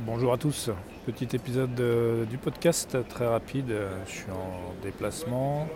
Bonjour 0.00 0.32
à 0.32 0.36
tous, 0.38 0.70
petit 1.06 1.34
épisode 1.34 1.74
de- 1.74 2.26
du 2.28 2.36
podcast 2.38 2.96
très 3.08 3.26
rapide. 3.26 3.72
Je 4.06 4.10
suis 4.10 4.30
en 4.30 4.74
déplacement 4.82 5.66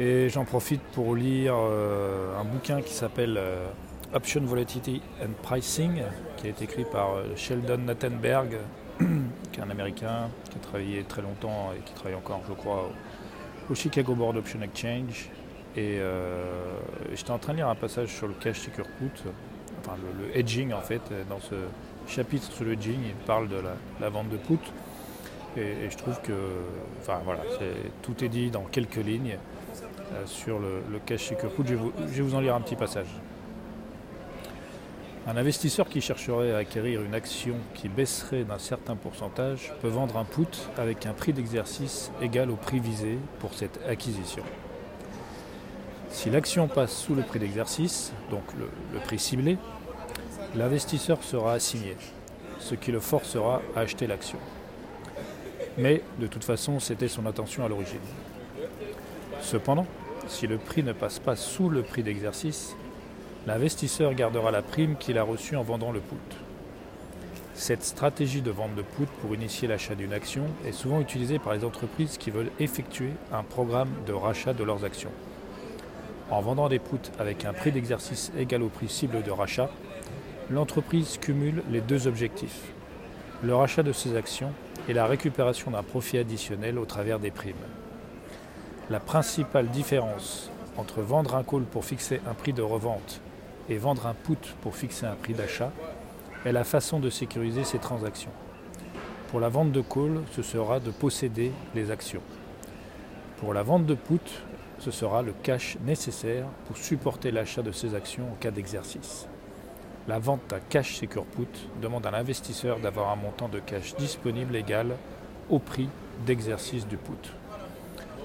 et 0.00 0.28
j'en 0.28 0.44
profite 0.44 0.82
pour 0.92 1.14
lire 1.14 1.54
euh, 1.56 2.38
un 2.40 2.44
bouquin 2.44 2.82
qui 2.82 2.92
s'appelle 2.92 3.36
euh, 3.38 3.66
Option 4.14 4.40
Volatility 4.42 5.00
and 5.22 5.30
Pricing, 5.42 6.02
qui 6.36 6.46
a 6.46 6.50
été 6.50 6.64
écrit 6.64 6.84
par 6.84 7.14
euh, 7.14 7.24
Sheldon 7.36 7.78
Nattenberg, 7.78 8.56
qui 8.98 9.60
est 9.60 9.62
un 9.62 9.70
Américain 9.70 10.28
qui 10.50 10.56
a 10.56 10.60
travaillé 10.60 11.02
très 11.04 11.22
longtemps 11.22 11.70
et 11.76 11.80
qui 11.84 11.94
travaille 11.94 12.16
encore, 12.16 12.40
je 12.48 12.54
crois, 12.54 12.90
au, 13.70 13.74
Chicago 13.74 14.14
Board 14.14 14.36
Option 14.36 14.60
Exchange. 14.62 15.30
Et 15.76 15.98
euh, 16.00 16.44
j'étais 17.14 17.30
en 17.30 17.38
train 17.38 17.52
de 17.52 17.58
lire 17.58 17.68
un 17.68 17.74
passage 17.76 18.08
sur 18.08 18.26
le 18.26 18.34
cash 18.34 18.58
secure 18.58 18.86
put, 18.98 19.12
enfin 19.80 19.96
le 20.18 20.36
hedging 20.36 20.72
en 20.72 20.80
fait, 20.80 21.02
dans 21.28 21.38
ce 21.38 21.54
chapitre 22.08 22.50
sur 22.52 22.64
le 22.64 22.72
hedging, 22.72 22.98
il 23.04 23.14
parle 23.26 23.48
de 23.48 23.56
la, 24.00 24.08
vente 24.08 24.28
de 24.28 24.36
put. 24.36 24.58
Et, 25.56 25.90
je 25.90 25.96
trouve 25.96 26.20
que, 26.22 26.32
enfin 27.00 27.20
voilà, 27.24 27.42
tout 28.02 28.24
est 28.24 28.28
dit 28.28 28.50
dans 28.50 28.62
quelques 28.62 28.96
lignes 28.96 29.36
euh, 30.12 30.22
sur 30.26 30.58
le, 30.58 30.98
cash 31.04 31.28
secure 31.28 31.50
put. 31.50 31.62
Je 31.66 31.74
vais, 31.74 32.22
vous, 32.22 32.34
en 32.34 32.40
lire 32.40 32.54
un 32.54 32.60
petit 32.60 32.76
passage. 32.76 33.08
Un 35.26 35.36
investisseur 35.36 35.88
qui 35.88 36.00
chercherait 36.00 36.52
à 36.52 36.58
acquérir 36.58 37.02
une 37.02 37.14
action 37.14 37.56
qui 37.74 37.88
baisserait 37.90 38.44
d'un 38.44 38.58
certain 38.58 38.96
pourcentage 38.96 39.74
peut 39.82 39.88
vendre 39.88 40.16
un 40.16 40.24
put 40.24 40.46
avec 40.78 41.04
un 41.04 41.12
prix 41.12 41.34
d'exercice 41.34 42.10
égal 42.22 42.50
au 42.50 42.56
prix 42.56 42.80
visé 42.80 43.18
pour 43.38 43.52
cette 43.52 43.78
acquisition. 43.86 44.42
Si 46.08 46.30
l'action 46.30 46.66
passe 46.66 46.96
sous 46.96 47.14
le 47.14 47.22
prix 47.22 47.38
d'exercice, 47.38 48.14
donc 48.30 48.42
le 48.56 48.98
prix 49.00 49.18
ciblé, 49.18 49.58
l'investisseur 50.54 51.22
sera 51.22 51.52
assigné, 51.52 51.96
ce 52.58 52.74
qui 52.74 52.92
le 52.92 53.00
forcera 53.00 53.62
à 53.76 53.80
acheter 53.80 54.06
l'action. 54.06 54.38
Mais 55.76 56.02
de 56.18 56.26
toute 56.26 56.44
façon, 56.44 56.80
c'était 56.80 57.08
son 57.08 57.26
intention 57.26 57.64
à 57.64 57.68
l'origine. 57.68 57.98
Cependant, 59.40 59.86
si 60.26 60.46
le 60.46 60.58
prix 60.58 60.82
ne 60.82 60.92
passe 60.92 61.18
pas 61.18 61.36
sous 61.36 61.70
le 61.70 61.82
prix 61.82 62.02
d'exercice, 62.02 62.74
l'investisseur 63.46 64.14
gardera 64.14 64.50
la 64.50 64.62
prime 64.62 64.96
qu'il 64.96 65.18
a 65.18 65.22
reçue 65.22 65.56
en 65.56 65.62
vendant 65.62 65.92
le 65.92 66.00
put. 66.00 66.16
Cette 67.54 67.82
stratégie 67.82 68.42
de 68.42 68.50
vente 68.50 68.74
de 68.76 68.82
put 68.82 69.08
pour 69.20 69.34
initier 69.34 69.66
l'achat 69.66 69.94
d'une 69.94 70.12
action 70.12 70.44
est 70.66 70.72
souvent 70.72 71.00
utilisée 71.00 71.38
par 71.38 71.54
les 71.54 71.64
entreprises 71.64 72.16
qui 72.18 72.30
veulent 72.30 72.52
effectuer 72.60 73.10
un 73.32 73.42
programme 73.42 73.90
de 74.06 74.12
rachat 74.12 74.54
de 74.54 74.64
leurs 74.64 74.84
actions. 74.84 75.10
En 76.30 76.40
vendant 76.40 76.68
des 76.68 76.78
puts 76.78 77.10
avec 77.18 77.44
un 77.44 77.52
prix 77.52 77.72
d'exercice 77.72 78.30
égal 78.38 78.62
au 78.62 78.68
prix 78.68 78.88
cible 78.88 79.22
de 79.22 79.30
rachat, 79.30 79.70
l'entreprise 80.50 81.18
cumule 81.18 81.62
les 81.70 81.80
deux 81.80 82.06
objectifs, 82.06 82.72
le 83.42 83.54
rachat 83.54 83.82
de 83.82 83.92
ses 83.92 84.16
actions 84.16 84.52
et 84.88 84.94
la 84.94 85.06
récupération 85.06 85.70
d'un 85.70 85.82
profit 85.82 86.18
additionnel 86.18 86.78
au 86.78 86.86
travers 86.86 87.18
des 87.18 87.30
primes. 87.30 87.54
La 88.88 89.00
principale 89.00 89.68
différence 89.68 90.50
entre 90.78 91.02
vendre 91.02 91.34
un 91.34 91.44
call 91.44 91.64
pour 91.64 91.84
fixer 91.84 92.20
un 92.26 92.32
prix 92.32 92.54
de 92.54 92.62
revente 92.62 93.20
et 93.68 93.76
vendre 93.76 94.06
un 94.06 94.14
put 94.14 94.54
pour 94.62 94.74
fixer 94.74 95.04
un 95.04 95.14
prix 95.14 95.34
d'achat 95.34 95.70
est 96.46 96.52
la 96.52 96.64
façon 96.64 96.98
de 96.98 97.10
sécuriser 97.10 97.64
ces 97.64 97.78
transactions. 97.78 98.30
Pour 99.30 99.40
la 99.40 99.50
vente 99.50 99.72
de 99.72 99.82
call, 99.82 100.22
ce 100.32 100.42
sera 100.42 100.80
de 100.80 100.90
posséder 100.90 101.52
les 101.74 101.90
actions. 101.90 102.22
Pour 103.36 103.52
la 103.52 103.62
vente 103.62 103.84
de 103.84 103.94
put, 103.94 104.20
ce 104.78 104.90
sera 104.90 105.20
le 105.20 105.34
cash 105.42 105.76
nécessaire 105.84 106.46
pour 106.66 106.78
supporter 106.78 107.30
l'achat 107.30 107.62
de 107.62 107.72
ces 107.72 107.94
actions 107.94 108.24
en 108.32 108.36
cas 108.36 108.50
d'exercice. 108.50 109.28
La 110.08 110.18
vente 110.18 110.40
d'un 110.48 110.60
cash 110.70 110.94
secure 110.94 111.26
put 111.26 111.46
demande 111.82 112.06
à 112.06 112.10
l'investisseur 112.10 112.78
d'avoir 112.80 113.10
un 113.10 113.16
montant 113.16 113.46
de 113.46 113.58
cash 113.58 113.94
disponible 113.96 114.56
égal 114.56 114.96
au 115.50 115.58
prix 115.58 115.90
d'exercice 116.24 116.86
du 116.86 116.96
put. 116.96 117.12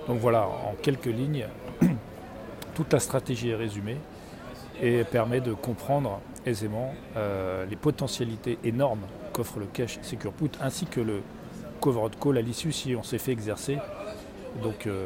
Donc 0.08 0.20
voilà, 0.20 0.48
en 0.48 0.76
quelques 0.82 1.08
lignes, 1.08 1.46
toute 2.76 2.94
la 2.94 3.00
stratégie 3.00 3.50
est 3.50 3.56
résumée 3.56 3.98
et 4.82 5.04
permet 5.04 5.42
de 5.42 5.52
comprendre 5.52 6.22
aisément 6.46 6.94
euh, 7.18 7.66
les 7.66 7.76
potentialités 7.76 8.58
énormes 8.64 9.06
qu'offre 9.34 9.60
le 9.60 9.66
cash 9.66 10.00
secure 10.04 10.32
put 10.32 10.52
ainsi 10.62 10.86
que 10.86 11.02
le 11.02 11.22
covered 11.82 12.18
call 12.18 12.38
à 12.38 12.42
l'issue 12.42 12.72
si 12.72 12.96
on 12.96 13.04
s'est 13.04 13.18
fait 13.18 13.34
exercer. 13.34 13.78
Donc 14.62 14.88
euh, 14.88 15.06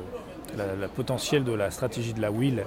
potentiel 0.96 1.44
de 1.44 1.54
la 1.54 1.72
stratégie 1.72 2.14
de 2.14 2.22
la 2.22 2.32
wheel, 2.32 2.66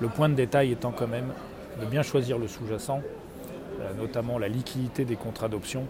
le 0.00 0.08
point 0.08 0.30
de 0.30 0.34
détail 0.34 0.72
étant 0.72 0.92
quand 0.92 1.08
même 1.08 1.32
de 1.78 1.84
bien 1.84 2.02
choisir 2.02 2.38
le 2.38 2.48
sous-jacent, 2.48 3.02
notamment 3.96 4.38
la 4.38 4.48
liquidité 4.48 5.04
des 5.04 5.16
contrats 5.16 5.48
d'options, 5.48 5.86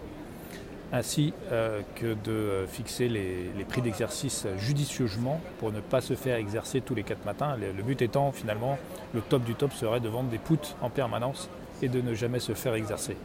ainsi 0.91 1.33
euh, 1.51 1.81
que 1.95 2.13
de 2.13 2.31
euh, 2.31 2.67
fixer 2.67 3.07
les, 3.07 3.49
les 3.57 3.63
prix 3.63 3.81
d'exercice 3.81 4.45
judicieusement 4.57 5.39
pour 5.59 5.71
ne 5.71 5.79
pas 5.79 6.01
se 6.01 6.15
faire 6.15 6.35
exercer 6.35 6.81
tous 6.81 6.95
les 6.95 7.03
quatre 7.03 7.25
matins. 7.25 7.55
Le, 7.55 7.83
but 7.83 8.01
étant 8.01 8.31
finalement, 8.31 8.77
le 9.13 9.21
top 9.21 9.43
du 9.43 9.55
top 9.55 9.71
serait 9.73 9.99
de 9.99 10.09
vendre 10.09 10.29
des 10.29 10.37
puts 10.37 10.75
en 10.81 10.89
permanence 10.89 11.49
et 11.81 11.87
de 11.87 12.01
ne 12.01 12.13
jamais 12.13 12.39
se 12.39 12.53
faire 12.53 12.73
exercer. 12.73 13.15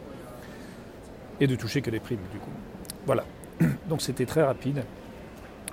Et 1.41 1.47
de 1.47 1.57
toucher 1.57 1.83
que 1.83 1.91
des 1.91 2.01
primes 2.01 2.21
du 2.33 2.39
coup. 2.39 2.51
Voilà. 3.05 3.25
Donc 3.89 4.01
c'était 4.01 4.27
très 4.27 4.43
rapide. 4.43 4.85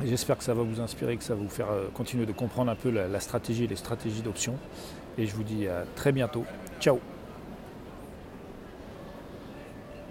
J'espère 0.04 0.38
que 0.40 0.44
ça 0.44 0.56
va 0.56 0.64
vous 0.64 0.82
inspirer, 0.82 1.16
que 1.18 1.24
ça 1.24 1.36
va 1.36 1.42
vous 1.42 1.50
faire 1.50 1.70
euh, 1.70 1.90
continuer 1.94 2.26
de 2.26 2.32
comprendre 2.32 2.72
un 2.72 2.76
peu 2.76 2.90
la, 2.90 3.08
la 3.08 3.20
stratégie 3.20 3.66
et 3.66 3.68
les 3.68 3.76
stratégies 3.76 4.24
d'options. 4.24 4.58
Et 5.20 5.28
je 5.28 5.36
vous 5.36 5.44
dis 5.44 5.68
à 5.68 5.84
très 5.96 6.12
bientôt. 6.12 6.44
Ciao 6.80 7.00